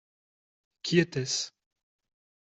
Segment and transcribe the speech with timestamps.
[0.81, 1.51] Qui était-ce?